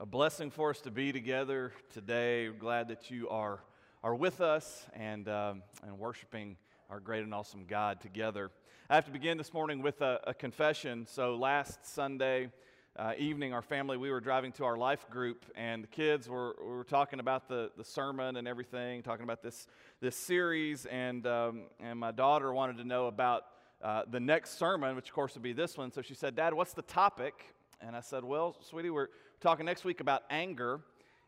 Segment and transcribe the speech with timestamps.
[0.00, 2.48] a blessing for us to be together today.
[2.48, 3.60] We're glad that you are,
[4.02, 6.56] are with us and, um, and worshiping
[6.88, 8.50] our great and awesome God together.
[8.88, 11.04] I have to begin this morning with a, a confession.
[11.04, 12.48] So, last Sunday
[12.96, 16.56] uh, evening, our family, we were driving to our life group, and the kids were,
[16.58, 19.66] we were talking about the, the sermon and everything, talking about this,
[20.00, 23.42] this series, and, um, and my daughter wanted to know about
[23.82, 25.92] uh, the next sermon, which of course would be this one.
[25.92, 27.34] So she said, Dad, what's the topic?
[27.82, 29.08] And I said, Well, sweetie, we're
[29.40, 30.80] talking next week about anger.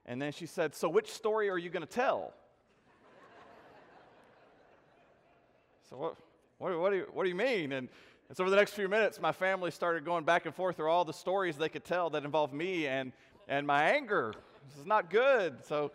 [0.06, 2.32] And then she said, So which story are you going to tell?
[5.90, 6.16] so, what,
[6.58, 7.72] what, what, do you, what do you mean?
[7.72, 7.88] And,
[8.28, 10.90] and so, for the next few minutes, my family started going back and forth through
[10.90, 13.12] all the stories they could tell that involved me and,
[13.48, 14.34] and my anger.
[14.68, 15.64] This is not good.
[15.64, 15.92] So,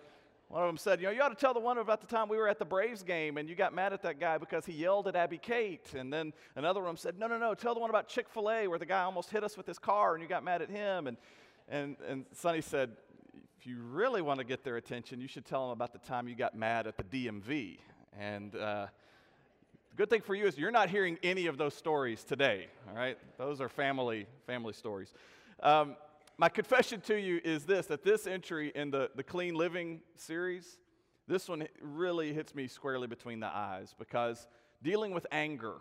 [0.47, 2.29] one of them said, You know, you ought to tell the one about the time
[2.29, 4.71] we were at the Braves game and you got mad at that guy because he
[4.71, 5.93] yelled at Abby Kate.
[5.93, 8.69] And then another one said, No, no, no, tell the one about Chick fil A
[8.69, 11.07] where the guy almost hit us with his car and you got mad at him.
[11.07, 11.17] And,
[11.69, 12.91] and, and Sonny said,
[13.59, 16.27] If you really want to get their attention, you should tell them about the time
[16.27, 17.77] you got mad at the DMV.
[18.17, 18.87] And uh,
[19.89, 22.95] the good thing for you is you're not hearing any of those stories today, all
[22.95, 23.17] right?
[23.37, 25.13] Those are family, family stories.
[25.61, 25.95] Um,
[26.37, 30.77] my confession to you is this that this entry in the, the Clean Living series,
[31.27, 34.47] this one really hits me squarely between the eyes because
[34.83, 35.75] dealing with anger,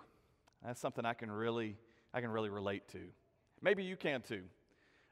[0.64, 1.76] that's something I can really,
[2.12, 3.00] I can really relate to.
[3.62, 4.42] Maybe you can too.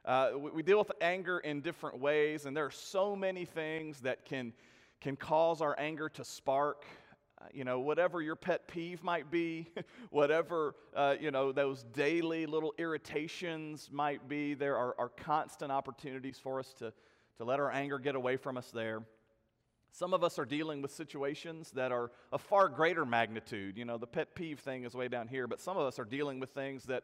[0.05, 4.01] Uh, we, we deal with anger in different ways, and there are so many things
[4.01, 4.53] that can,
[5.01, 6.85] can cause our anger to spark
[7.53, 9.67] you know, whatever your pet peeve might be,
[10.09, 16.39] whatever, uh, you know, those daily little irritations might be, there are, are constant opportunities
[16.39, 16.91] for us to,
[17.37, 19.03] to let our anger get away from us there.
[19.91, 23.77] Some of us are dealing with situations that are of far greater magnitude.
[23.77, 26.05] You know, the pet peeve thing is way down here, but some of us are
[26.05, 27.03] dealing with things that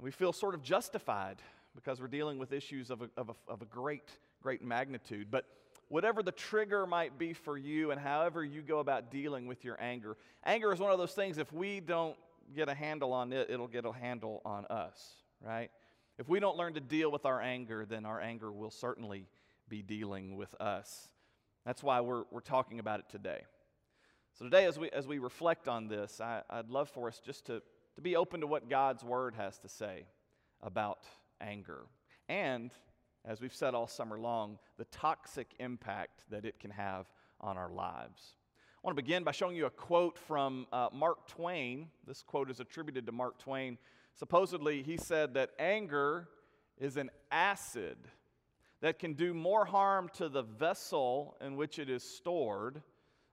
[0.00, 1.42] we feel sort of justified
[1.76, 4.10] because we're dealing with issues of a, of a, of a great,
[4.42, 5.28] great magnitude.
[5.30, 5.44] But
[5.88, 9.80] whatever the trigger might be for you and however you go about dealing with your
[9.80, 10.16] anger.
[10.44, 12.16] Anger is one of those things, if we don't
[12.54, 15.70] get a handle on it, it'll get a handle on us, right?
[16.18, 19.28] If we don't learn to deal with our anger, then our anger will certainly
[19.68, 21.08] be dealing with us.
[21.64, 23.42] That's why we're, we're talking about it today.
[24.38, 27.46] So, today, as we, as we reflect on this, I, I'd love for us just
[27.46, 27.62] to,
[27.94, 30.04] to be open to what God's Word has to say
[30.62, 30.98] about
[31.40, 31.86] anger
[32.28, 32.72] and
[33.26, 37.10] as we've said all summer long, the toxic impact that it can have
[37.40, 38.36] on our lives.
[38.76, 41.88] I want to begin by showing you a quote from uh, Mark Twain.
[42.06, 43.78] This quote is attributed to Mark Twain.
[44.14, 46.28] Supposedly, he said that anger
[46.78, 47.96] is an acid
[48.80, 52.80] that can do more harm to the vessel in which it is stored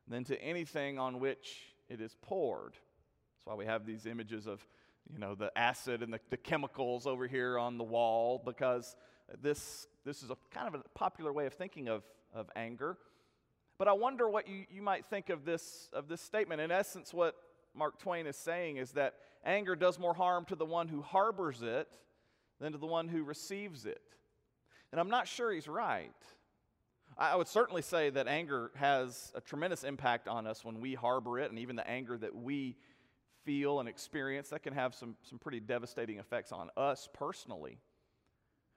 [0.08, 2.74] than to anything on which it is poured.
[2.74, 4.66] That's why we have these images of,
[5.12, 8.96] you know, the acid and the, the chemicals over here on the wall because
[9.42, 12.04] this, this is a kind of a popular way of thinking of,
[12.34, 12.98] of anger.
[13.78, 16.62] But I wonder what you, you might think of this, of this statement.
[16.62, 17.36] In essence, what
[17.76, 21.62] Mark Twain is saying is that anger does more harm to the one who harbors
[21.62, 21.88] it
[22.60, 24.02] than to the one who receives it.
[24.92, 26.12] And I'm not sure he's right.
[27.18, 31.40] I would certainly say that anger has a tremendous impact on us when we harbor
[31.40, 32.76] it, and even the anger that we
[33.46, 37.78] feel and experience, that can have some, some pretty devastating effects on us personally.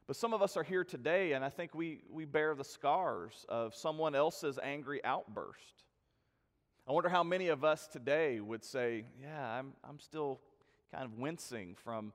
[0.06, 3.44] But some of us are here today, and I think we, we bear the scars
[3.49, 5.84] of someone else's angry outburst.
[6.88, 10.41] I wonder how many of us today would say, Yeah, I'm, I'm still
[10.93, 12.12] kind of wincing from,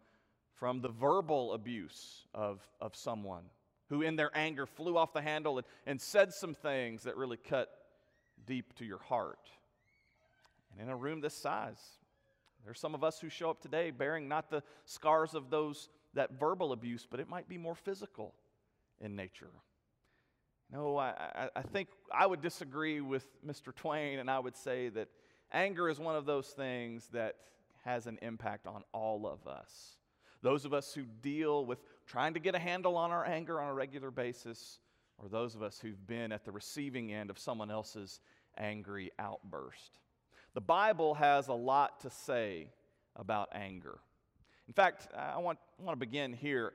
[0.53, 3.43] from the verbal abuse of, of someone
[3.89, 7.35] who, in their anger, flew off the handle and, and said some things that really
[7.35, 7.69] cut
[8.45, 9.49] deep to your heart.
[10.71, 11.81] And in a room this size,
[12.65, 16.39] there's some of us who show up today bearing not the scars of those that
[16.39, 18.33] verbal abuse, but it might be more physical
[18.99, 19.51] in nature.
[20.71, 23.75] No, I, I, I think I would disagree with Mr.
[23.75, 25.09] Twain, and I would say that
[25.51, 27.35] anger is one of those things that
[27.83, 29.97] has an impact on all of us.
[30.41, 33.69] Those of us who deal with trying to get a handle on our anger on
[33.69, 34.79] a regular basis,
[35.17, 38.19] or those of us who've been at the receiving end of someone else's
[38.57, 39.99] angry outburst.
[40.53, 42.67] The Bible has a lot to say
[43.15, 43.99] about anger.
[44.67, 46.73] In fact, I want, I want to begin here.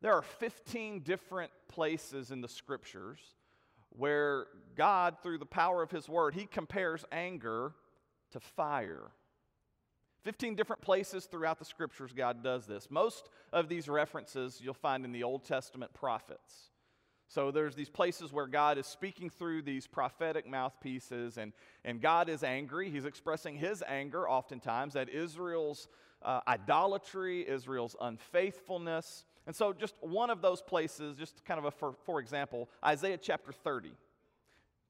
[0.00, 3.18] There are 15 different places in the scriptures
[3.90, 4.46] where
[4.76, 7.72] God, through the power of His Word, He compares anger
[8.32, 9.10] to fire.
[10.24, 12.90] 15 different places throughout the scriptures God does this.
[12.90, 16.70] Most of these references you'll find in the Old Testament prophets.
[17.28, 21.52] So there's these places where God is speaking through these prophetic mouthpieces, and,
[21.84, 22.88] and God is angry.
[22.88, 25.88] He's expressing his anger oftentimes at Israel's
[26.22, 29.26] uh, idolatry, Israel's unfaithfulness.
[29.46, 33.18] And so, just one of those places, just kind of a for, for example, Isaiah
[33.18, 33.92] chapter 30.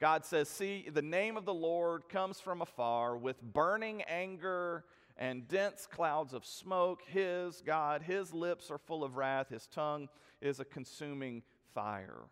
[0.01, 4.85] God says, See, the name of the Lord comes from afar with burning anger
[5.19, 7.03] and dense clouds of smoke.
[7.07, 10.09] His, God, his lips are full of wrath, his tongue
[10.41, 11.43] is a consuming
[11.75, 12.23] fire.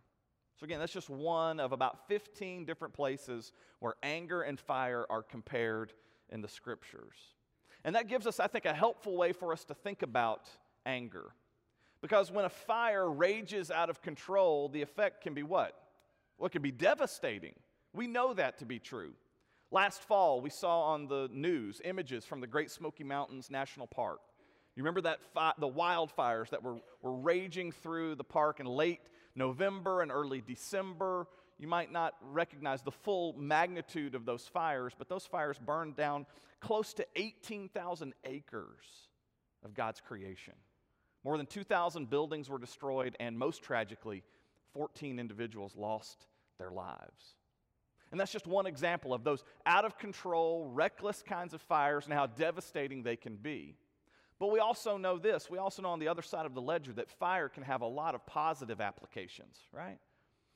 [0.59, 5.23] So, again, that's just one of about 15 different places where anger and fire are
[5.23, 5.93] compared
[6.31, 7.17] in the scriptures.
[7.85, 10.49] And that gives us, I think, a helpful way for us to think about
[10.87, 11.33] anger.
[12.01, 15.77] Because when a fire rages out of control, the effect can be what?
[16.39, 17.55] Well, it can be devastating.
[17.93, 19.13] We know that to be true.
[19.71, 24.21] Last fall, we saw on the news images from the Great Smoky Mountains National Park.
[24.77, 29.01] You remember that fi- the wildfires that were, were raging through the park in late
[29.35, 31.27] November and early December?
[31.59, 36.27] You might not recognize the full magnitude of those fires, but those fires burned down
[36.61, 39.09] close to 18,000 acres
[39.65, 40.55] of God's creation.
[41.25, 44.23] More than 2,000 buildings were destroyed, and most tragically,
[44.75, 46.27] 14 individuals lost
[46.59, 47.35] their lives.
[48.11, 52.15] And that's just one example of those out of control, reckless kinds of fires and
[52.15, 53.75] how devastating they can be.
[54.39, 56.93] But we also know this we also know on the other side of the ledger
[56.95, 59.99] that fire can have a lot of positive applications, right?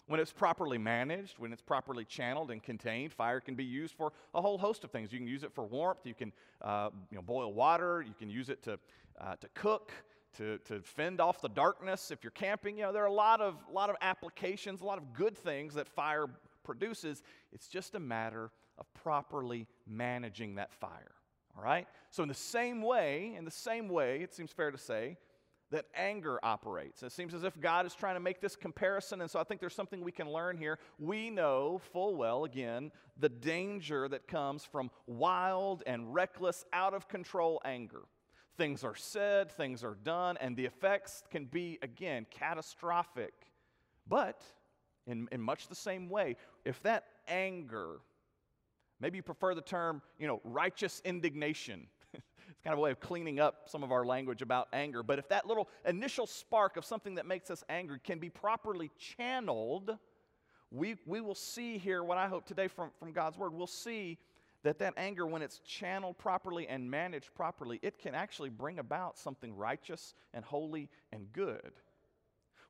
[0.07, 4.13] When it's properly managed, when it's properly channeled and contained, fire can be used for
[4.35, 5.13] a whole host of things.
[5.13, 6.33] You can use it for warmth, you can
[6.63, 8.79] uh, you know, boil water, you can use it to,
[9.21, 9.93] uh, to cook,
[10.37, 12.77] to, to fend off the darkness if you're camping.
[12.77, 15.75] You know, there are a lot of, lot of applications, a lot of good things
[15.75, 16.27] that fire
[16.71, 17.23] produces.
[17.53, 21.15] It's just a matter of properly managing that fire.
[21.57, 21.89] All right?
[22.11, 25.17] So, in the same way, in the same way, it seems fair to say,
[25.71, 27.03] that anger operates.
[27.03, 29.61] It seems as if God is trying to make this comparison, and so I think
[29.61, 30.79] there's something we can learn here.
[30.99, 37.09] We know full well, again, the danger that comes from wild and reckless, out of
[37.09, 38.03] control anger.
[38.57, 43.33] Things are said, things are done, and the effects can be, again, catastrophic.
[44.09, 44.43] But
[45.07, 48.01] in, in much the same way, if that anger,
[49.01, 53.01] maybe you prefer the term, you know, righteous indignation, it's kind of a way of
[53.01, 55.03] cleaning up some of our language about anger.
[55.03, 58.91] But if that little initial spark of something that makes us angry can be properly
[58.99, 59.97] channeled,
[60.71, 63.53] we, we will see here what I hope today from, from God's Word.
[63.53, 64.19] We'll see
[64.63, 69.19] that that anger, when it's channeled properly and managed properly, it can actually bring about
[69.19, 71.73] something righteous and holy and good.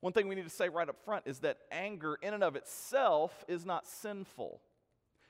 [0.01, 2.57] One thing we need to say right up front is that anger, in and of
[2.57, 4.61] itself, is not sinful.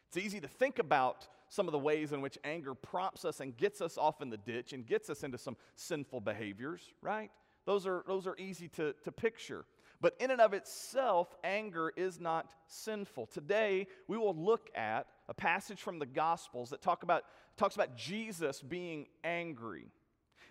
[0.08, 3.56] It's easy to think about some of the ways in which anger prompts us and
[3.56, 7.30] gets us off in the ditch and gets us into some sinful behaviors, right?
[7.66, 9.64] Those are, those are easy to, to picture.
[10.00, 13.26] But in and of itself, anger is not sinful.
[13.26, 17.24] Today, we will look at a passage from the Gospels that talk about,
[17.56, 19.88] talks about Jesus being angry.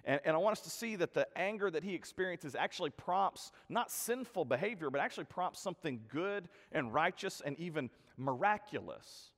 [0.09, 3.51] And, and I want us to see that the anger that he experiences actually prompts
[3.69, 9.29] not sinful behavior, but actually prompts something good and righteous and even miraculous.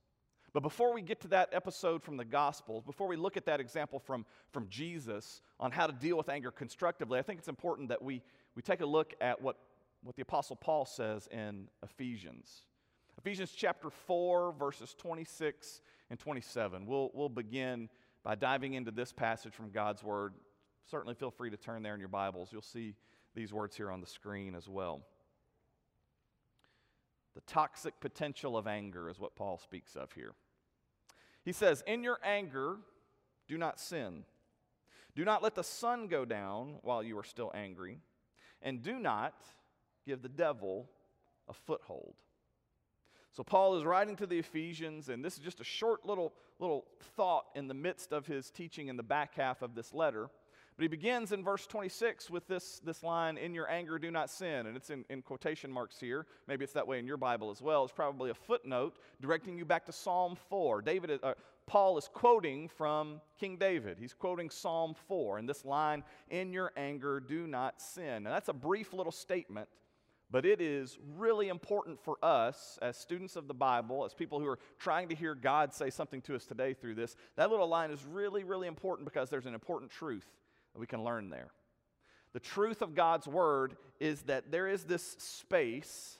[0.54, 3.60] But before we get to that episode from the Gospels, before we look at that
[3.60, 7.90] example from, from Jesus on how to deal with anger constructively, I think it's important
[7.90, 8.22] that we,
[8.56, 9.58] we take a look at what,
[10.04, 12.62] what the Apostle Paul says in Ephesians.
[13.18, 16.86] Ephesians chapter 4, verses 26 and 27.
[16.86, 17.90] We'll, we'll begin
[18.24, 20.34] by diving into this passage from God's Word.
[20.90, 22.50] Certainly feel free to turn there in your Bibles.
[22.52, 22.96] You'll see
[23.36, 25.02] these words here on the screen as well.
[27.34, 30.34] The toxic potential of anger is what Paul speaks of here.
[31.44, 32.78] He says, In your anger,
[33.48, 34.24] do not sin.
[35.16, 38.00] Do not let the sun go down while you are still angry,
[38.62, 39.34] and do not
[40.06, 40.90] give the devil
[41.48, 42.16] a foothold.
[43.34, 46.86] So Paul is writing to the Ephesians, and this is just a short little, little
[47.16, 50.30] thought in the midst of his teaching in the back half of this letter.
[50.78, 54.30] But he begins in verse 26 with this, this line, In your anger, do not
[54.30, 54.68] sin.
[54.68, 56.26] And it's in, in quotation marks here.
[56.48, 57.84] Maybe it's that way in your Bible as well.
[57.84, 60.82] It's probably a footnote directing you back to Psalm 4.
[60.82, 61.34] David, uh,
[61.68, 63.98] Paul is quoting from King David.
[64.00, 65.40] He's quoting Psalm 4.
[65.40, 68.24] And this line, In your anger, do not sin.
[68.24, 69.68] Now, that's a brief little statement.
[70.32, 74.48] But it is really important for us as students of the Bible, as people who
[74.48, 77.18] are trying to hear God say something to us today through this.
[77.36, 80.26] That little line is really, really important because there's an important truth
[80.78, 81.52] we can learn there.
[82.34, 86.18] The truth of God's word is that there is this space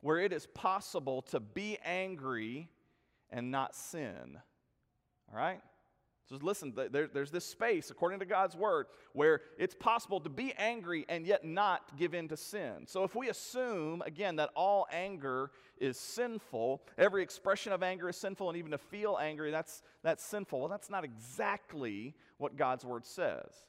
[0.00, 2.68] where it is possible to be angry
[3.30, 4.38] and not sin.
[5.30, 5.60] All right?
[6.28, 10.54] So listen, there, there's this space, according to God's word, where it's possible to be
[10.56, 12.86] angry and yet not give in to sin.
[12.86, 18.16] So if we assume, again, that all anger is sinful, every expression of anger is
[18.16, 20.60] sinful, and even to feel angry, that's, that's sinful.
[20.60, 23.66] Well, that's not exactly what God's word says.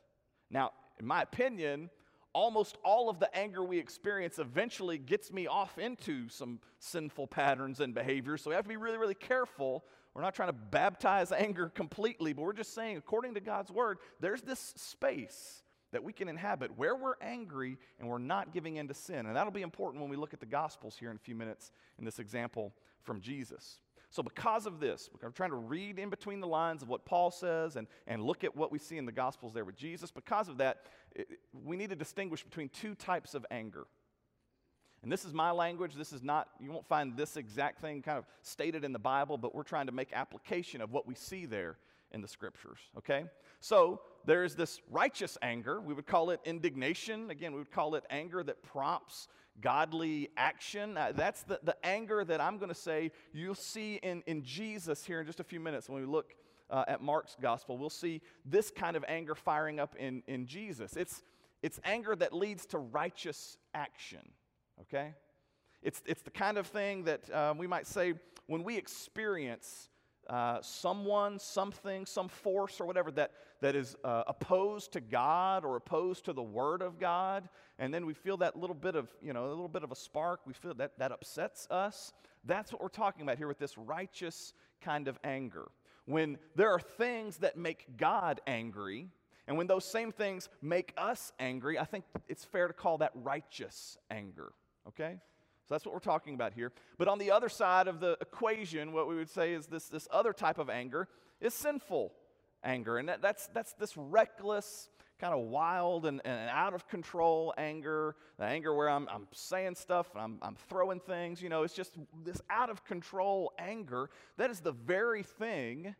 [0.53, 1.89] Now, in my opinion,
[2.31, 7.79] almost all of the anger we experience eventually gets me off into some sinful patterns
[7.79, 8.43] and behaviors.
[8.43, 9.83] So we have to be really, really careful.
[10.13, 13.97] We're not trying to baptize anger completely, but we're just saying, according to God's word,
[14.19, 18.87] there's this space that we can inhabit where we're angry and we're not giving in
[18.87, 19.25] to sin.
[19.25, 21.71] And that'll be important when we look at the Gospels here in a few minutes
[21.99, 23.79] in this example from Jesus.
[24.13, 27.31] So, because of this, we're trying to read in between the lines of what Paul
[27.31, 30.11] says and, and look at what we see in the Gospels there with Jesus.
[30.11, 30.81] Because of that,
[31.15, 31.27] it,
[31.65, 33.87] we need to distinguish between two types of anger.
[35.01, 35.95] And this is my language.
[35.95, 39.35] This is not, you won't find this exact thing kind of stated in the Bible,
[39.35, 41.79] but we're trying to make application of what we see there
[42.11, 43.25] in the scriptures, okay?
[43.61, 45.81] So there's this righteous anger.
[45.81, 47.31] We would call it indignation.
[47.31, 49.27] Again, we would call it anger that prompts
[49.61, 50.97] godly action.
[50.97, 55.05] Uh, that's the, the anger that I'm going to say you'll see in, in Jesus
[55.05, 56.35] here in just a few minutes when we look
[56.69, 57.77] uh, at Mark's gospel.
[57.77, 60.95] We'll see this kind of anger firing up in, in Jesus.
[60.95, 61.21] It's,
[61.61, 64.31] it's anger that leads to righteous action,
[64.81, 65.13] okay?
[65.81, 68.13] It's, it's the kind of thing that uh, we might say
[68.47, 69.89] when we experience
[70.29, 75.75] uh, someone, something, some force or whatever that, that is uh, opposed to God or
[75.75, 77.49] opposed to the Word of God,
[77.79, 79.95] and then we feel that little bit of, you know, a little bit of a
[79.95, 82.13] spark, we feel that that upsets us.
[82.45, 85.69] That's what we're talking about here with this righteous kind of anger.
[86.05, 89.07] When there are things that make God angry,
[89.47, 93.11] and when those same things make us angry, I think it's fair to call that
[93.13, 94.53] righteous anger,
[94.87, 95.19] okay?
[95.67, 96.71] So that's what we're talking about here.
[96.97, 100.07] But on the other side of the equation, what we would say is this, this
[100.11, 101.07] other type of anger
[101.39, 102.11] is sinful
[102.63, 102.97] anger.
[102.97, 104.89] And that, that's, that's this reckless,
[105.19, 109.75] kind of wild and, and out of control anger, the anger where I'm, I'm saying
[109.75, 111.41] stuff I'm, I'm throwing things.
[111.41, 114.09] You know, it's just this out of control anger.
[114.37, 115.95] That is the very thing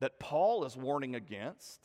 [0.00, 1.80] that Paul is warning against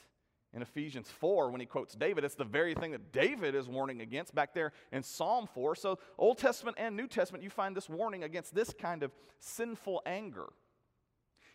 [0.53, 2.23] in Ephesians 4 when he quotes David.
[2.23, 5.75] It's the very thing that David is warning against back there in Psalm 4.
[5.75, 10.01] So, Old Testament and New Testament, you find this warning against this kind of sinful
[10.05, 10.47] anger.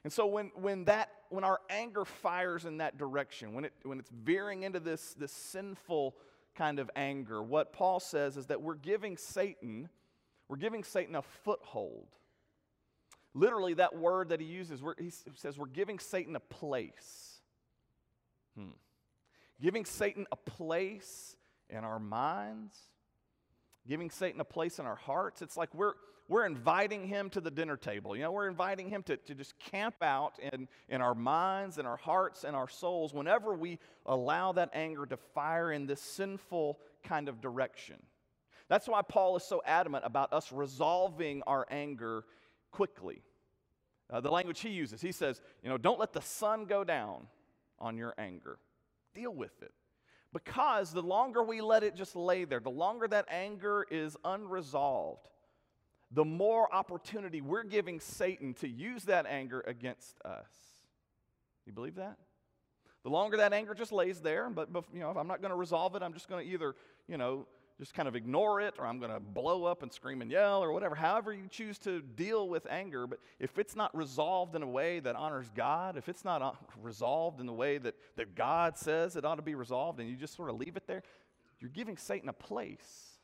[0.05, 3.99] And so when, when that when our anger fires in that direction, when it when
[3.99, 6.15] it's veering into this, this sinful
[6.55, 9.88] kind of anger, what Paul says is that we're giving Satan,
[10.49, 12.07] we're giving Satan a foothold.
[13.35, 17.41] Literally, that word that he uses, he says we're giving Satan a place.
[18.57, 18.71] Hmm
[19.61, 21.37] giving Satan a place
[21.71, 22.77] in our minds,
[23.87, 25.43] giving Satan a place in our hearts.
[25.43, 25.95] It's like we're,
[26.29, 28.17] we're inviting him to the dinner table.
[28.17, 31.87] You know, we're inviting him to, to just camp out in, in our minds, in
[31.87, 36.79] our hearts, and our souls whenever we allow that anger to fire in this sinful
[37.05, 37.97] kind of direction.
[38.69, 42.25] That's why Paul is so adamant about us resolving our anger
[42.73, 43.23] quickly.
[44.11, 47.27] Uh, the language he uses, he says, you know, don't let the sun go down
[47.79, 48.59] on your anger
[49.17, 49.73] deal with it.
[50.33, 55.29] Because the longer we let it just lay there, the longer that anger is unresolved,
[56.11, 60.51] the more opportunity we're giving Satan to use that anger against us.
[61.65, 62.17] You believe that?
[63.03, 65.53] The longer that anger just lays there, but, but you know, if I'm not going
[65.53, 66.75] to resolve it, I'm just going to either,
[67.09, 67.47] you know,
[67.78, 70.62] just kind of ignore it, or I'm going to blow up and scream and yell,
[70.64, 73.06] or whatever, however you choose to deal with anger.
[73.06, 76.52] But if it's not resolved in a way that honors God, if it's not uh,
[76.83, 80.16] resolved in the way that, that God says it ought to be resolved, and you
[80.16, 81.02] just sort of leave it there,
[81.61, 83.18] you're giving Satan a place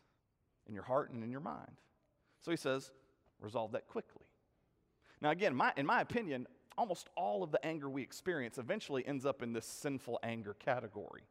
[0.69, 1.81] in your heart and in your mind.
[2.41, 2.91] So he says,
[3.41, 4.27] resolve that quickly.
[5.21, 9.25] Now, again, my, in my opinion, almost all of the anger we experience eventually ends
[9.25, 11.23] up in this sinful anger category.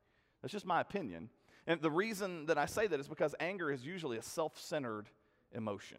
[0.41, 1.29] That's just my opinion.
[1.67, 5.07] And the reason that I say that is because anger is usually a self centered
[5.53, 5.97] emotion.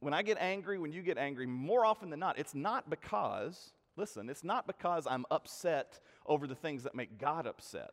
[0.00, 3.72] When I get angry, when you get angry, more often than not, it's not because,
[3.96, 7.92] listen, it's not because I'm upset over the things that make God upset.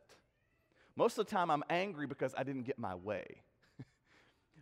[0.96, 3.42] Most of the time, I'm angry because I didn't get my way.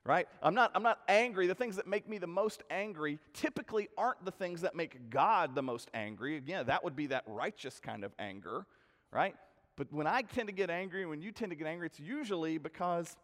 [0.05, 0.27] right?
[0.43, 1.47] I'm not, I'm not angry.
[1.47, 5.55] The things that make me the most angry typically aren't the things that make God
[5.55, 6.37] the most angry.
[6.37, 8.67] Again, that would be that righteous kind of anger,
[9.13, 9.35] right?
[9.79, 12.59] But when I tend to get angry when you tend to get angry, it's usually
[12.59, 13.17] because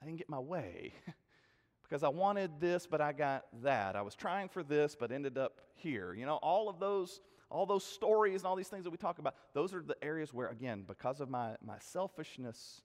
[0.00, 0.92] I didn't get my way.
[1.82, 3.96] because I wanted this, but I got that.
[3.96, 6.14] I was trying for this, but ended up here.
[6.14, 9.18] You know, all of those, all those stories and all these things that we talk
[9.18, 12.82] about, those are the areas where, again, because of my, my selfishness,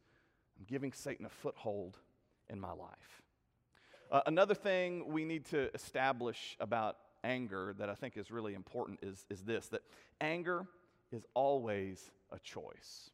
[0.57, 1.99] I'm giving Satan a foothold
[2.49, 3.21] in my life.
[4.11, 8.99] Uh, another thing we need to establish about anger that I think is really important
[9.03, 9.81] is, is this that
[10.19, 10.65] anger
[11.11, 13.11] is always a choice.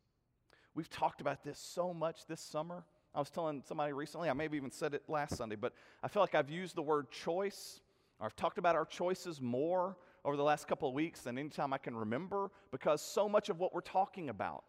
[0.73, 2.85] We've talked about this so much this summer.
[3.13, 6.21] I was telling somebody recently, I maybe even said it last Sunday, but I feel
[6.21, 7.81] like I've used the word choice,
[8.19, 11.73] or I've talked about our choices more over the last couple of weeks than anytime
[11.73, 14.63] I can remember, because so much of what we're talking about,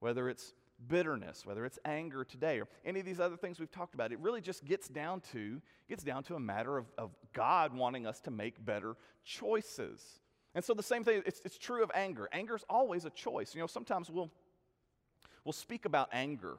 [0.00, 0.54] whether it's
[0.88, 4.12] bitterness, whether it's anger today, or any of these other things we've talked about.
[4.12, 8.06] It really just gets down to gets down to a matter of, of God wanting
[8.06, 10.20] us to make better choices.
[10.54, 12.28] And so the same thing, it's, it's true of anger.
[12.32, 13.54] Anger is always a choice.
[13.54, 14.30] You know, sometimes we'll
[15.44, 16.56] we'll speak about anger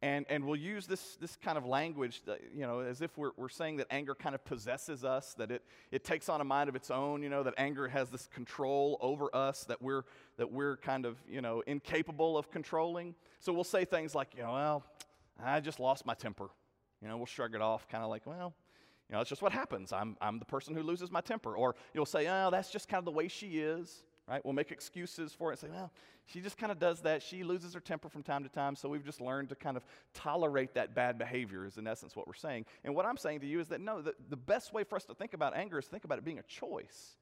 [0.00, 3.32] and, and we'll use this, this kind of language, that, you know, as if we're,
[3.36, 6.68] we're saying that anger kind of possesses us, that it, it takes on a mind
[6.68, 10.04] of its own, you know, that anger has this control over us that we're,
[10.36, 13.14] that we're kind of, you know, incapable of controlling.
[13.40, 14.84] So we'll say things like, you know, well,
[15.44, 16.48] I just lost my temper.
[17.02, 18.54] You know, we'll shrug it off, kind of like, well,
[19.08, 19.92] you know, it's just what happens.
[19.92, 21.56] I'm, I'm the person who loses my temper.
[21.56, 24.44] Or you'll say, oh, that's just kind of the way she is right?
[24.44, 25.90] We'll make excuses for it and say, well,
[26.26, 27.22] she just kind of does that.
[27.22, 29.84] She loses her temper from time to time, so we've just learned to kind of
[30.12, 32.66] tolerate that bad behavior, is in essence what we're saying.
[32.84, 35.04] And what I'm saying to you is that no, the, the best way for us
[35.06, 37.16] to think about anger is think about it being a choice.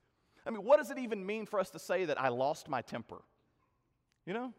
[0.44, 2.82] I mean, what does it even mean for us to say that I lost my
[2.82, 3.22] temper?
[4.24, 4.52] You know?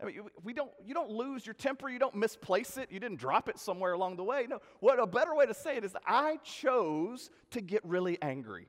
[0.00, 3.18] I mean, we don't, you don't lose your temper, you don't misplace it, you didn't
[3.18, 4.46] drop it somewhere along the way.
[4.48, 8.68] No, what a better way to say it is I chose to get really angry.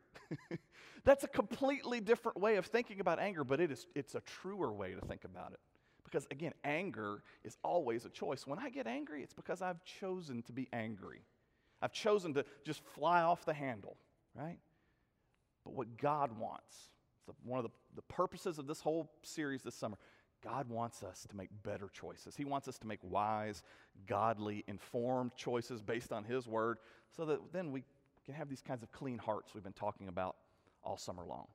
[1.04, 4.72] That's a completely different way of thinking about anger, but it is, it's a truer
[4.74, 5.60] way to think about it.
[6.06, 8.48] Because again, anger is always a choice.
[8.48, 11.22] When I get angry, it's because I've chosen to be angry.
[11.82, 13.98] I've chosen to just fly off the handle,
[14.34, 14.60] right?
[15.66, 16.90] But what God wants,
[17.28, 19.98] it's one of the, the purposes of this whole series this summer,
[20.44, 22.36] God wants us to make better choices.
[22.36, 23.63] He wants us to make wise,
[24.08, 26.77] godly, informed choices based on His word
[27.15, 27.84] so that then we
[28.25, 30.36] can have these kinds of clean hearts we've been talking about
[30.84, 31.48] all summer long.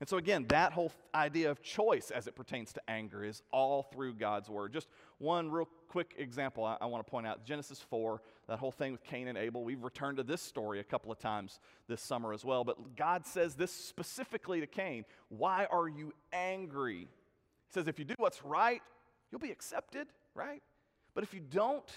[0.00, 3.84] And so, again, that whole idea of choice as it pertains to anger is all
[3.84, 4.72] through God's word.
[4.72, 8.72] Just one real quick example I, I want to point out Genesis 4, that whole
[8.72, 9.62] thing with Cain and Abel.
[9.62, 12.64] We've returned to this story a couple of times this summer as well.
[12.64, 17.08] But God says this specifically to Cain Why are you angry?
[17.74, 18.80] Says, If you do what's right,
[19.30, 20.62] you'll be accepted, right?
[21.14, 21.88] But if you don't,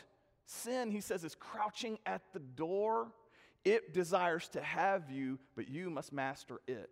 [0.45, 3.07] sin, he says, is crouching at the door
[3.67, 6.89] it desires to have you, but you must master it.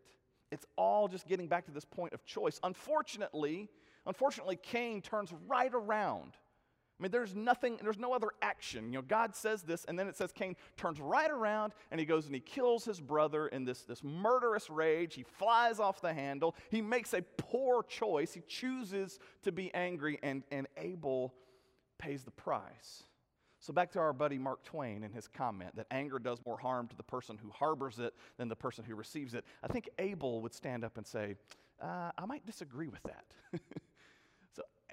[0.51, 2.59] It's all just getting back to this point of choice.
[2.63, 3.69] Unfortunately,
[4.05, 6.33] unfortunately, Cain turns right around.
[6.97, 8.85] I mean, there's nothing, there's no other action.
[8.85, 12.05] You know, God says this, and then it says Cain turns right around and he
[12.05, 15.13] goes and he kills his brother in this, this murderous rage.
[15.13, 16.55] He flies off the handle.
[16.71, 18.33] He makes a poor choice.
[18.33, 21.33] He chooses to be angry, and, and Abel
[21.97, 23.03] pays the price.
[23.59, 26.87] So, back to our buddy Mark Twain and his comment that anger does more harm
[26.87, 29.43] to the person who harbors it than the person who receives it.
[29.63, 31.35] I think Abel would stand up and say,
[31.81, 33.25] uh, I might disagree with that.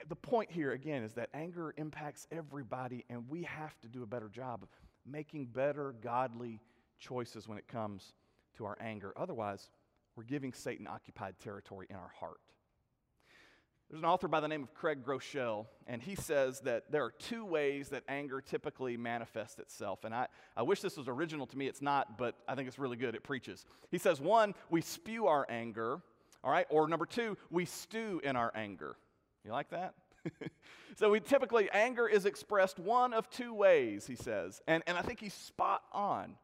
[0.08, 4.06] the point here, again, is that anger impacts everybody, and we have to do a
[4.06, 4.68] better job of
[5.04, 6.60] making better, godly
[6.98, 8.14] choices when it comes
[8.56, 9.12] to our anger.
[9.16, 9.68] Otherwise,
[10.16, 12.40] we're giving Satan occupied territory in our heart.
[13.90, 17.10] There's an author by the name of Craig Groeschel, and he says that there are
[17.10, 20.04] two ways that anger typically manifests itself.
[20.04, 21.66] And I, I wish this was original to me.
[21.66, 23.14] It's not, but I think it's really good.
[23.14, 23.66] It preaches.
[23.90, 26.00] He says, one, we spew our anger,
[26.42, 26.66] all right?
[26.70, 28.96] Or number two, we stew in our anger.
[29.44, 29.94] You like that?
[30.96, 34.60] so we typically, anger is expressed one of two ways, he says.
[34.66, 36.36] And, and I think he's spot on.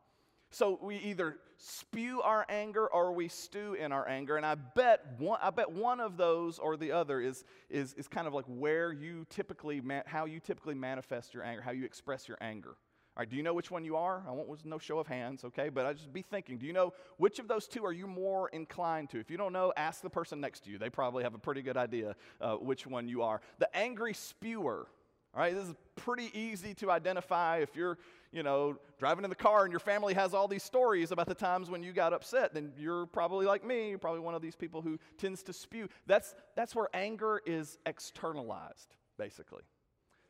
[0.51, 4.37] So we either spew our anger or we stew in our anger.
[4.37, 8.09] And I bet one, I bet one of those or the other is, is, is
[8.09, 12.27] kind of like where you typically, how you typically manifest your anger, how you express
[12.27, 12.77] your anger.
[13.25, 14.23] Do you know which one you are?
[14.29, 15.69] I want no show of hands, okay?
[15.69, 18.49] But I just be thinking, do you know which of those two are you more
[18.51, 19.19] inclined to?
[19.19, 20.79] If you don't know, ask the person next to you.
[20.79, 23.41] They probably have a pretty good idea uh, which one you are.
[23.59, 24.87] The angry spewer.
[25.35, 27.99] All right, this is pretty easy to identify if you're
[28.33, 31.35] you know, driving in the car and your family has all these stories about the
[31.35, 33.91] times when you got upset, then you're probably like me.
[33.91, 35.89] You're probably one of these people who tends to spew.
[36.07, 39.63] That's, that's where anger is externalized, basically.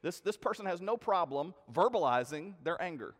[0.02, 3.14] This, this person has no problem verbalizing their anger,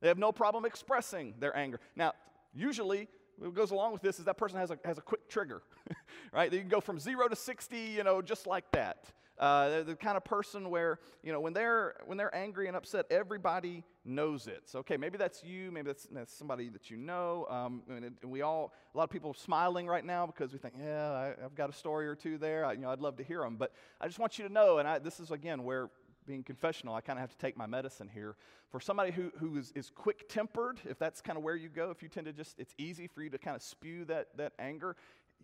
[0.00, 1.80] they have no problem expressing their anger.
[1.94, 2.12] Now,
[2.54, 5.62] usually, what goes along with this is that person has a, has a quick trigger,
[6.32, 6.50] right?
[6.50, 9.12] They can go from zero to 60, you know, just like that.
[9.40, 13.06] Uh, the kind of person where, you know, when they're, when they're angry and upset,
[13.10, 14.60] everybody knows it.
[14.66, 17.46] So, okay, maybe that's you, maybe that's, that's somebody that you know.
[17.48, 20.52] Um, and, it, and, we all, a lot of people are smiling right now because
[20.52, 22.66] we think, yeah, I, have got a story or two there.
[22.66, 23.56] I, you know, I'd love to hear them.
[23.56, 25.88] But I just want you to know, and I, this is again where
[26.30, 28.36] being confessional, I kind of have to take my medicine here.
[28.68, 31.90] For somebody who, who is, is quick tempered, if that's kind of where you go,
[31.90, 34.52] if you tend to just, it's easy for you to kind of spew that, that
[34.60, 34.94] anger,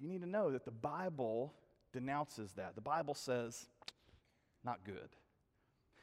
[0.00, 1.52] you need to know that the Bible
[1.92, 2.76] denounces that.
[2.76, 3.66] The Bible says,
[4.64, 5.08] not good.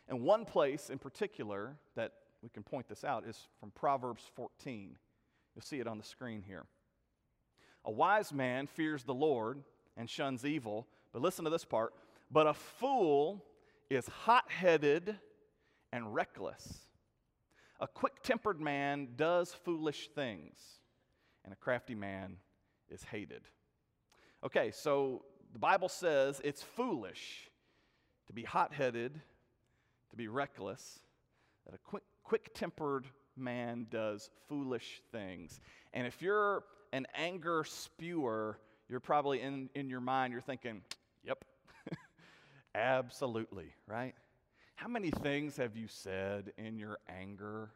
[0.10, 4.98] And one place in particular that we can point this out is from Proverbs 14.
[5.56, 6.66] You'll see it on the screen here.
[7.86, 9.64] A wise man fears the Lord
[9.96, 11.94] and shuns evil, but listen to this part.
[12.30, 13.46] But a fool
[13.96, 15.18] is hot headed
[15.92, 16.80] and reckless.
[17.80, 20.60] A quick tempered man does foolish things,
[21.44, 22.38] and a crafty man
[22.90, 23.44] is hated.
[24.44, 27.50] Okay, so the Bible says it's foolish
[28.28, 29.20] to be hot headed,
[30.10, 31.00] to be reckless,
[31.66, 35.60] that a quick, quick tempered man does foolish things.
[35.94, 40.82] And if you're an anger spewer, you're probably in, in your mind, you're thinking,
[42.76, 44.14] absolutely, right?
[44.76, 47.72] How many things have you said in your anger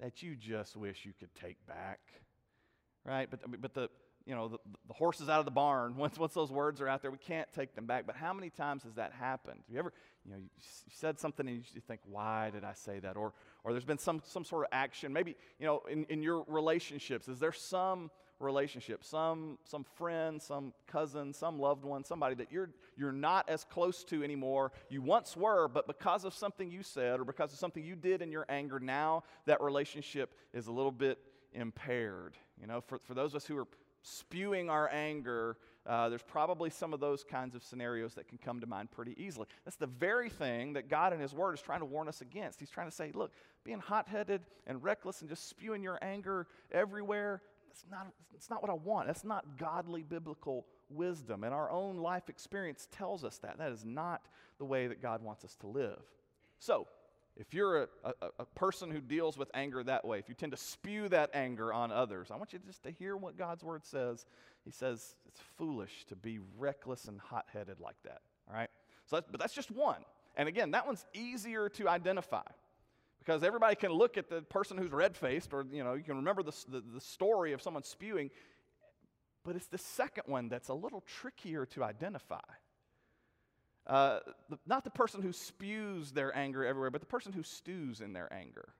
[0.00, 2.00] that you just wish you could take back?
[3.04, 3.28] Right?
[3.30, 3.88] But, but the,
[4.26, 5.96] you know, the, the horse is out of the barn.
[5.96, 8.06] Once, once those words are out there, we can't take them back.
[8.06, 9.60] But how many times has that happened?
[9.66, 9.92] Have you ever,
[10.24, 10.48] you know, you
[10.90, 13.16] said something and you think, why did I say that?
[13.16, 13.32] Or,
[13.64, 15.12] or there's been some, some sort of action.
[15.12, 20.72] Maybe, you know, in, in your relationships, is there some relationship, some, some friend, some
[20.86, 24.72] cousin, some loved one, somebody that you're, you're not as close to anymore.
[24.88, 28.22] You once were, but because of something you said or because of something you did
[28.22, 31.18] in your anger, now that relationship is a little bit
[31.52, 32.36] impaired.
[32.60, 33.68] You know, for, for those of us who are
[34.02, 38.60] spewing our anger, uh, there's probably some of those kinds of scenarios that can come
[38.60, 39.46] to mind pretty easily.
[39.64, 42.60] That's the very thing that God in His Word is trying to warn us against.
[42.60, 43.32] He's trying to say, look,
[43.64, 47.42] being hot headed and reckless and just spewing your anger everywhere,
[47.72, 49.06] that's not, that's not what I want.
[49.06, 51.42] That's not godly biblical wisdom.
[51.42, 53.58] And our own life experience tells us that.
[53.58, 54.22] That is not
[54.58, 56.00] the way that God wants us to live.
[56.58, 56.86] So,
[57.34, 60.52] if you're a, a, a, person who deals with anger that way, if you tend
[60.52, 63.86] to spew that anger on others, I want you just to hear what God's word
[63.86, 64.26] says.
[64.66, 68.20] He says it's foolish to be reckless and hot headed like that.
[68.50, 68.68] All right?
[69.06, 70.02] So that's, but that's just one.
[70.36, 72.42] And again, that one's easier to identify
[73.24, 76.16] because everybody can look at the person who's red faced, or you know, you can
[76.16, 78.30] remember the, the, the story of someone spewing.
[79.44, 82.40] But it's the second one that's a little trickier to identify.
[83.86, 88.00] Uh, the, not the person who spews their anger everywhere, but the person who stews
[88.00, 88.74] in their anger.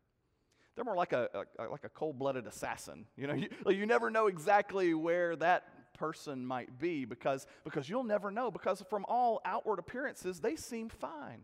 [0.74, 1.28] They're more like a,
[1.58, 3.06] a like a cold-blooded assassin.
[3.16, 8.04] You know, you, you never know exactly where that person might be because, because you'll
[8.04, 8.50] never know.
[8.50, 11.42] Because from all outward appearances, they seem fine.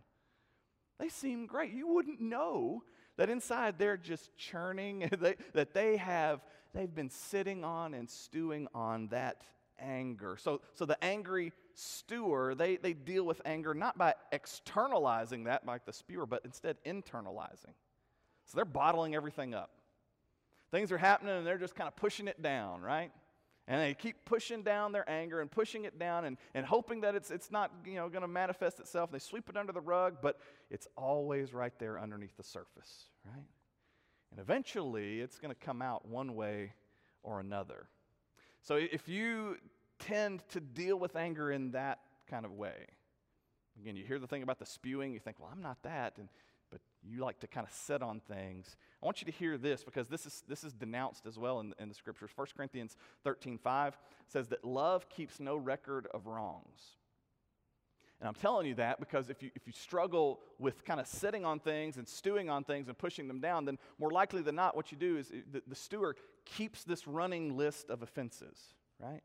[0.99, 1.73] They seem great.
[1.73, 2.83] You wouldn't know
[3.17, 5.09] that inside they're just churning,
[5.53, 6.41] that they have,
[6.75, 9.43] they've been sitting on and stewing on that
[9.79, 10.37] anger.
[10.39, 15.85] So, so the angry stewer, they, they deal with anger not by externalizing that like
[15.85, 17.75] the spewer, but instead internalizing.
[18.47, 19.71] So they're bottling everything up.
[20.71, 23.11] Things are happening and they're just kind of pushing it down, right?
[23.71, 27.15] And they keep pushing down their anger and pushing it down and, and hoping that
[27.15, 29.13] it's, it's not you know, going to manifest itself.
[29.13, 33.45] They sweep it under the rug, but it's always right there underneath the surface, right?
[34.31, 36.73] And eventually it's going to come out one way
[37.23, 37.89] or another.
[38.63, 39.59] So if you
[39.99, 42.87] tend to deal with anger in that kind of way,
[43.83, 46.29] again, you hear the thing about the spewing, you think, well, I'm not that, and,
[47.03, 48.77] you like to kind of sit on things.
[49.03, 51.75] I want you to hear this because this is, this is denounced as well in,
[51.79, 52.31] in the scriptures.
[52.35, 56.97] 1 Corinthians 13 5 says that love keeps no record of wrongs.
[58.21, 61.45] And I'm telling you that because if you, if you struggle with kind of sitting
[61.45, 64.75] on things and stewing on things and pushing them down, then more likely than not,
[64.75, 68.59] what you do is the, the stewer keeps this running list of offenses,
[68.99, 69.23] right?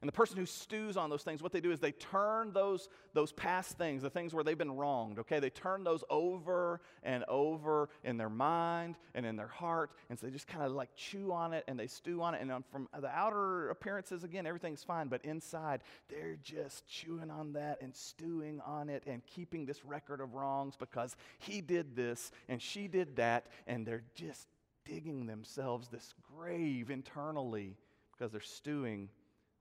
[0.00, 2.88] And the person who stews on those things, what they do is they turn those,
[3.14, 7.24] those past things, the things where they've been wronged, okay, they turn those over and
[7.28, 9.92] over in their mind and in their heart.
[10.10, 12.42] And so they just kind of like chew on it and they stew on it.
[12.42, 15.08] And um, from the outer appearances, again, everything's fine.
[15.08, 20.20] But inside, they're just chewing on that and stewing on it and keeping this record
[20.20, 23.46] of wrongs because he did this and she did that.
[23.66, 24.48] And they're just
[24.84, 27.76] digging themselves this grave internally
[28.12, 29.08] because they're stewing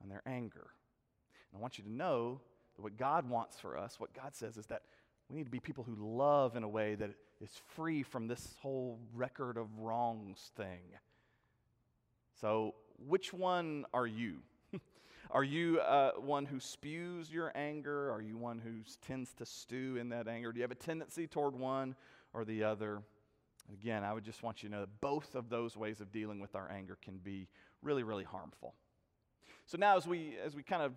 [0.03, 0.67] and their anger.
[1.51, 2.41] And I want you to know
[2.75, 4.83] that what God wants for us, what God says is that
[5.29, 7.11] we need to be people who love in a way that
[7.41, 10.81] is free from this whole record of wrongs thing.
[12.39, 12.75] So,
[13.07, 14.39] which one are you?
[15.31, 18.11] are you uh, one who spews your anger?
[18.11, 20.51] Are you one who tends to stew in that anger?
[20.51, 21.95] Do you have a tendency toward one
[22.33, 23.01] or the other?
[23.71, 26.39] Again, I would just want you to know that both of those ways of dealing
[26.39, 27.47] with our anger can be
[27.81, 28.73] really, really harmful.
[29.65, 30.93] So now, as we, as we kind of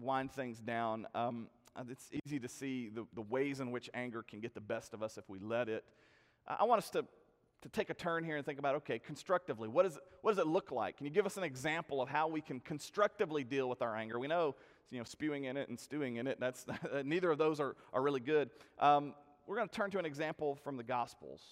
[0.00, 4.22] wind things down, um, uh, it's easy to see the, the ways in which anger
[4.22, 5.84] can get the best of us if we let it.
[6.46, 7.04] I want us to,
[7.62, 10.46] to take a turn here and think about okay, constructively, what, is what does it
[10.46, 10.96] look like?
[10.96, 14.18] Can you give us an example of how we can constructively deal with our anger?
[14.18, 14.54] We know,
[14.90, 16.64] you know, spewing in it and stewing in it, that's,
[17.04, 18.50] neither of those are, are really good.
[18.78, 19.14] Um,
[19.46, 21.42] we're going to turn to an example from the Gospels.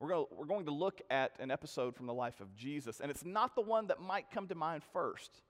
[0.00, 3.00] We're going, to, we're going to look at an episode from the life of Jesus,
[3.00, 5.42] and it's not the one that might come to mind first.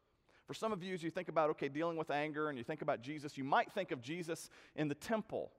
[0.51, 2.83] For some of you, as you think about, okay, dealing with anger and you think
[2.83, 5.53] about Jesus, you might think of Jesus in the temple.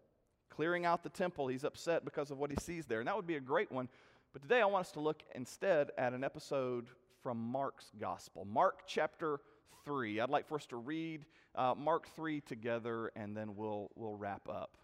[0.49, 1.47] clearing out the temple.
[1.47, 2.99] He's upset because of what he sees there.
[2.99, 3.87] And that would be a great one.
[4.33, 6.87] But today I want us to look instead at an episode
[7.23, 9.39] from Mark's gospel, Mark chapter
[9.85, 10.19] 3.
[10.19, 11.25] I'd like for us to read
[11.55, 14.75] uh, Mark 3 together and then we'll, we'll wrap up.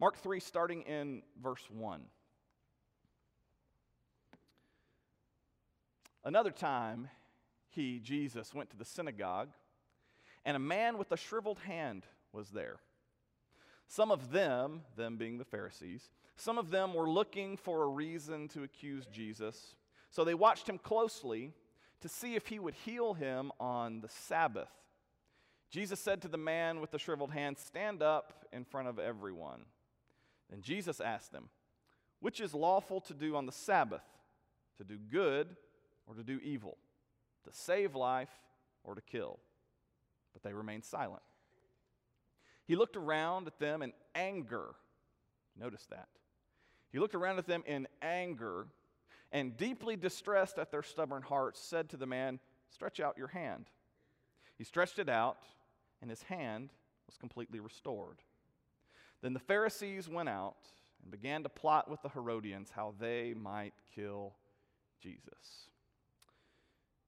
[0.00, 2.00] Mark 3, starting in verse 1.
[6.24, 7.08] Another time,
[7.76, 9.50] he, Jesus, went to the synagogue,
[10.44, 12.78] and a man with a shriveled hand was there.
[13.86, 18.48] Some of them, them being the Pharisees, some of them were looking for a reason
[18.48, 19.76] to accuse Jesus.
[20.10, 21.52] So they watched him closely
[22.00, 24.68] to see if he would heal him on the Sabbath.
[25.70, 29.62] Jesus said to the man with the shriveled hand, Stand up in front of everyone.
[30.50, 31.48] Then Jesus asked them,
[32.20, 34.04] Which is lawful to do on the Sabbath?
[34.78, 35.56] To do good
[36.06, 36.76] or to do evil?
[37.46, 38.30] To save life
[38.84, 39.38] or to kill?
[40.32, 41.22] But they remained silent.
[42.66, 44.74] He looked around at them in anger.
[45.58, 46.08] Notice that.
[46.90, 48.66] He looked around at them in anger
[49.32, 53.66] and, deeply distressed at their stubborn hearts, said to the man, Stretch out your hand.
[54.58, 55.38] He stretched it out,
[56.00, 56.70] and his hand
[57.06, 58.18] was completely restored.
[59.22, 60.56] Then the Pharisees went out
[61.02, 64.34] and began to plot with the Herodians how they might kill
[65.00, 65.70] Jesus.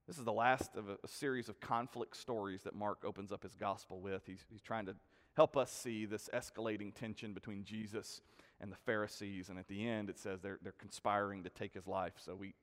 [0.09, 3.43] This is the last of a, a, series of conflict stories that Mark opens up
[3.43, 4.23] his gospel with.
[4.25, 4.95] He's, he's trying to
[5.37, 8.23] help us see this escalating tension between Jesus
[8.59, 9.51] and the Pharisees.
[9.51, 12.15] And at the end, it says they're, they're conspiring to take his life.
[12.17, 12.55] So we,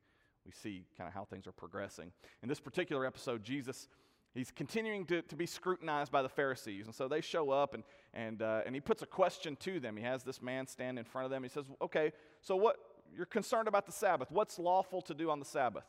[0.43, 2.11] we see kind of how things are progressing.
[2.41, 3.87] In this particular episode, Jesus.
[4.33, 6.87] He's continuing to, to be scrutinized by the Pharisees.
[6.87, 9.95] And so they show up and, and, uh, and he puts a question to them.
[9.95, 11.43] He has this man stand in front of them.
[11.43, 12.75] He says, Okay, so what,
[13.15, 14.31] you're concerned about the Sabbath.
[14.31, 15.85] What's lawful to do on the Sabbath?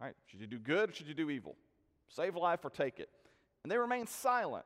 [0.00, 1.56] Right, should you do good or should you do evil?
[2.08, 3.08] Save life or take it?
[3.62, 4.64] And they remain silent.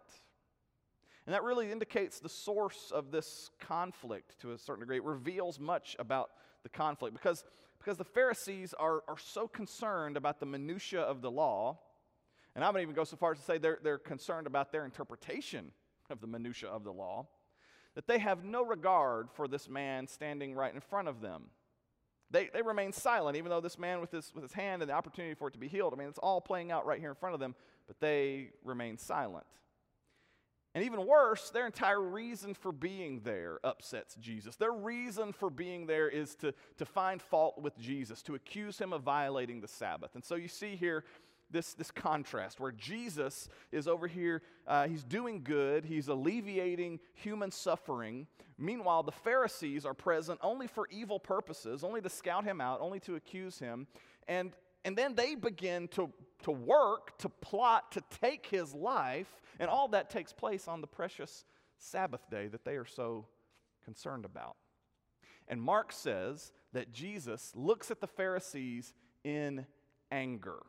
[1.26, 4.96] And that really indicates the source of this conflict to a certain degree.
[4.96, 6.30] It reveals much about
[6.62, 7.44] the conflict because,
[7.78, 11.78] because the Pharisees are, are so concerned about the minutiae of the law,
[12.54, 14.84] and I would even go so far as to say they're, they're concerned about their
[14.84, 15.72] interpretation
[16.08, 17.26] of the minutiae of the law,
[17.96, 21.44] that they have no regard for this man standing right in front of them.
[22.30, 24.94] They, they remain silent, even though this man with his, with his hand and the
[24.94, 27.14] opportunity for it to be healed, I mean, it's all playing out right here in
[27.14, 27.54] front of them,
[27.86, 29.46] but they remain silent.
[30.74, 34.56] And even worse, their entire reason for being there upsets Jesus.
[34.56, 38.92] Their reason for being there is to, to find fault with Jesus, to accuse him
[38.92, 40.10] of violating the Sabbath.
[40.14, 41.04] And so you see here
[41.56, 47.50] this, this contrast where Jesus is over here, uh, he's doing good, he's alleviating human
[47.50, 48.26] suffering.
[48.58, 53.00] Meanwhile, the Pharisees are present only for evil purposes, only to scout him out, only
[53.00, 53.86] to accuse him.
[54.28, 54.52] And,
[54.84, 59.88] and then they begin to, to work, to plot, to take his life and all
[59.88, 61.46] that takes place on the precious
[61.78, 63.24] Sabbath day that they are so
[63.82, 64.56] concerned about.
[65.48, 68.92] And Mark says that Jesus looks at the Pharisees
[69.24, 69.64] in
[70.10, 70.60] anger.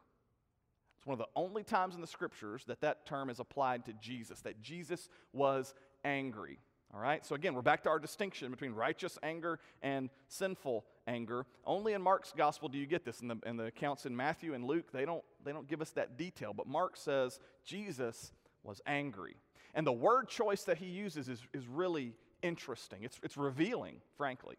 [1.08, 4.42] One of the only times in the scriptures that that term is applied to Jesus,
[4.42, 6.60] that Jesus was angry.
[6.94, 11.46] All right, so again, we're back to our distinction between righteous anger and sinful anger.
[11.66, 13.22] Only in Mark's gospel do you get this.
[13.22, 15.92] In the, in the accounts in Matthew and Luke, they don't, they don't give us
[15.92, 16.54] that detail.
[16.54, 19.38] But Mark says Jesus was angry.
[19.76, 24.58] And the word choice that he uses is, is really interesting, it's, it's revealing, frankly.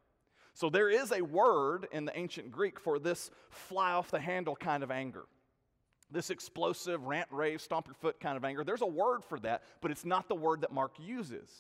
[0.55, 4.57] So there is a word in the ancient Greek for this fly off the handle
[4.57, 5.27] kind of anger.
[6.11, 8.65] This explosive, rant, rave, stomp your foot kind of anger.
[8.65, 11.51] There's a word for that, but it's not the word that Mark uses.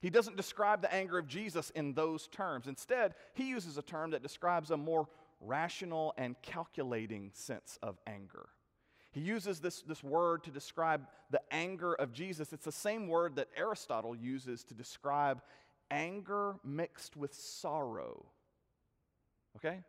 [0.00, 2.66] He doesn't describe the anger of Jesus in those terms.
[2.66, 5.08] Instead, he uses a term that describes a more
[5.40, 8.48] rational and calculating sense of anger.
[9.12, 12.52] He uses this, this word to describe the anger of Jesus.
[12.52, 15.40] It's the same word that Aristotle uses to describe
[15.90, 18.26] anger mixed with sorrow.
[19.56, 19.80] Okay?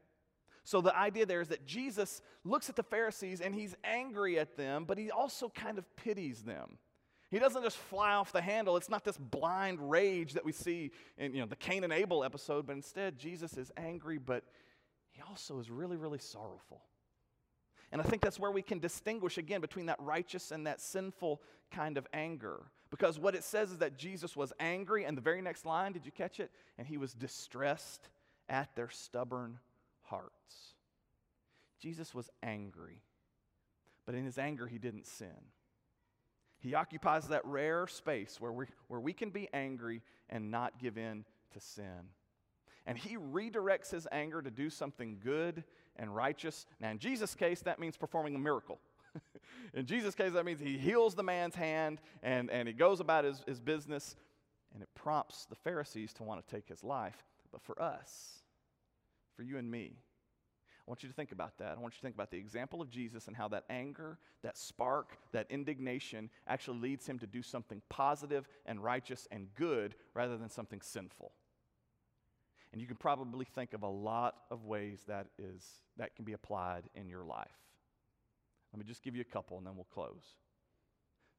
[0.67, 4.58] So the idea there is that Jesus looks at the Pharisees and he's angry at
[4.58, 6.77] them, but he also kind of pities them.
[7.32, 8.75] He doesn't just fly off the handle.
[8.75, 12.21] It's not this blind rage that we see in you know, the Cain and Abel
[12.21, 14.43] episode, but instead Jesus is angry, but
[15.12, 16.82] he also is really, really sorrowful.
[17.93, 21.41] And I think that's where we can distinguish again between that righteous and that sinful
[21.71, 22.60] kind of anger.
[22.89, 26.06] Because what it says is that Jesus was angry, and the very next line, did
[26.06, 26.51] you catch it?
[26.77, 28.10] And he was distressed
[28.49, 29.60] at their stubborn
[30.10, 30.74] hearts.
[31.80, 33.02] Jesus was angry,
[34.06, 35.52] but in his anger, he didn't sin.
[36.60, 40.98] He occupies that rare space where we, where we can be angry and not give
[40.98, 42.10] in to sin.
[42.86, 45.63] And he redirects his anger to do something good
[45.98, 46.65] and righteous.
[46.80, 48.80] Now, in Jesus' case, that means performing a miracle.
[49.74, 53.26] in Jesus' case, that means he heals the man's hand and, and he goes about
[53.26, 54.15] his, his business.
[54.74, 57.26] and it prompts the Pharisees to want to take his life.
[57.52, 58.37] But for us,
[59.38, 59.93] for you and me,
[60.88, 61.76] I want you to think about that.
[61.78, 64.58] I want you to think about the example of Jesus and how that anger, that
[64.58, 70.38] spark, that indignation actually leads him to do something positive and righteous and good rather
[70.38, 71.34] than something sinful.
[72.71, 75.65] And you can probably think of a lot of ways that is
[75.97, 77.52] that can be applied in your life.
[78.71, 80.23] Let me just give you a couple and then we'll close.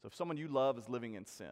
[0.02, 1.46] So if someone you love is living in sin,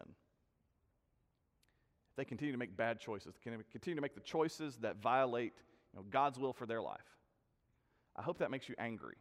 [2.11, 5.53] if they continue to make bad choices, continue to make the choices that violate
[5.93, 6.99] you know, God's will for their life,
[8.15, 9.15] I hope that makes you angry.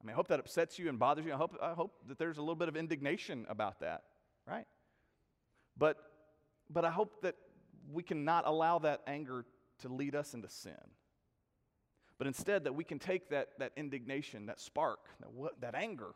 [0.00, 1.32] I mean, I hope that upsets you and bothers you.
[1.32, 4.04] I hope, I hope that there's a little bit of indignation about that,
[4.46, 4.66] right?
[5.76, 5.96] But,
[6.70, 7.36] but I hope that
[7.92, 9.44] we cannot allow that anger
[9.80, 10.72] to lead us into sin.
[12.18, 16.14] But instead, that we can take that, that indignation, that spark, that, that anger,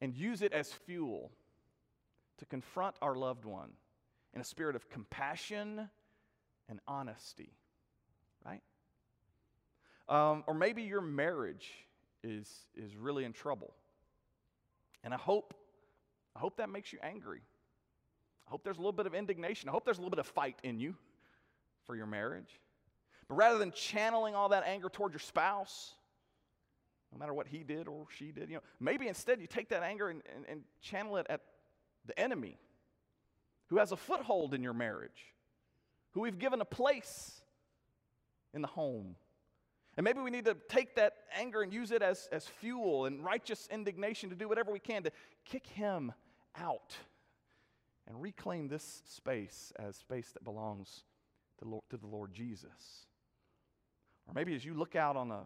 [0.00, 1.30] and use it as fuel
[2.38, 3.70] to confront our loved one
[4.34, 5.88] in a spirit of compassion
[6.68, 7.52] and honesty?
[10.10, 11.70] Um, or maybe your marriage
[12.22, 13.72] is, is really in trouble.
[15.04, 15.54] And I hope,
[16.36, 17.40] I hope that makes you angry.
[18.46, 19.68] I hope there's a little bit of indignation.
[19.68, 20.96] I hope there's a little bit of fight in you
[21.86, 22.60] for your marriage.
[23.28, 25.94] But rather than channeling all that anger toward your spouse,
[27.12, 29.84] no matter what he did or she did, you know, maybe instead you take that
[29.84, 31.40] anger and, and, and channel it at
[32.06, 32.58] the enemy
[33.68, 35.32] who has a foothold in your marriage,
[36.12, 37.40] who we've given a place
[38.52, 39.14] in the home.
[40.00, 43.22] And maybe we need to take that anger and use it as, as fuel and
[43.22, 45.12] righteous indignation to do whatever we can to
[45.44, 46.14] kick him
[46.58, 46.96] out
[48.06, 51.04] and reclaim this space as space that belongs
[51.58, 53.04] to, Lord, to the Lord Jesus.
[54.26, 55.42] Or maybe as you look out on a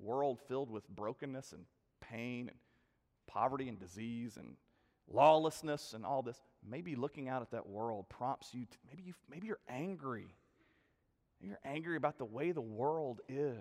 [0.00, 1.62] world filled with brokenness and
[2.00, 2.58] pain and
[3.28, 4.56] poverty and disease and
[5.08, 9.14] lawlessness and all this, maybe looking out at that world prompts you to, maybe, you,
[9.30, 10.34] maybe you're angry.
[11.40, 13.58] You're angry about the way the world is.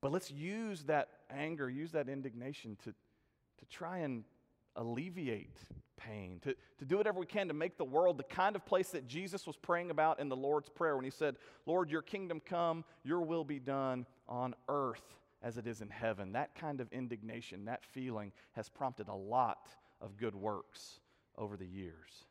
[0.00, 4.24] But let's use that anger, use that indignation to, to try and
[4.76, 5.56] alleviate
[5.96, 8.88] pain, to, to do whatever we can to make the world the kind of place
[8.90, 12.40] that Jesus was praying about in the Lord's Prayer when he said, Lord, your kingdom
[12.40, 15.02] come, your will be done on earth
[15.42, 16.32] as it is in heaven.
[16.32, 19.68] That kind of indignation, that feeling has prompted a lot
[20.00, 21.00] of good works
[21.36, 22.24] over the years.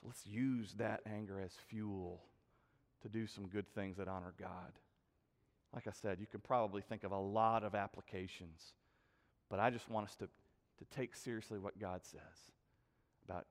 [0.00, 2.22] So let's use that anger as fuel
[3.02, 4.72] to do some good things that honor God.
[5.74, 8.74] Like I said, you can probably think of a lot of applications,
[9.48, 12.52] but I just want us to, to take seriously what God says
[13.24, 13.46] about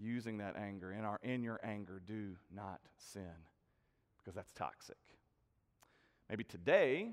[0.00, 0.92] using that anger.
[0.92, 3.34] In, our, in your anger, do not sin,
[4.18, 4.96] because that's toxic.
[6.30, 7.10] Maybe today,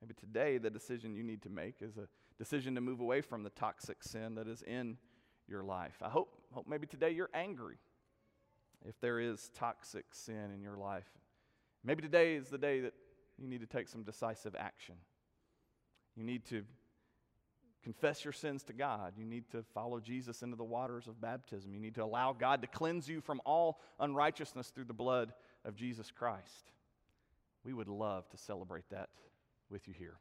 [0.00, 2.08] maybe today the decision you need to make is a
[2.38, 4.96] decision to move away from the toxic sin that is in
[5.48, 5.96] your life.
[6.02, 7.76] I hope, hope maybe today you're angry
[8.88, 11.10] if there is toxic sin in your life.
[11.84, 12.94] Maybe today is the day that
[13.38, 14.94] you need to take some decisive action.
[16.16, 16.64] You need to
[17.82, 19.14] confess your sins to God.
[19.16, 21.74] You need to follow Jesus into the waters of baptism.
[21.74, 25.32] You need to allow God to cleanse you from all unrighteousness through the blood
[25.64, 26.70] of Jesus Christ.
[27.64, 29.08] We would love to celebrate that
[29.70, 30.16] with you here.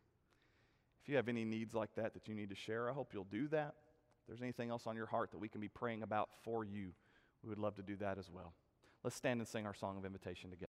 [1.03, 3.23] If you have any needs like that that you need to share, I hope you'll
[3.25, 3.75] do that.
[4.21, 6.93] If there's anything else on your heart that we can be praying about for you,
[7.43, 8.53] we would love to do that as well.
[9.03, 10.70] Let's stand and sing our song of invitation together.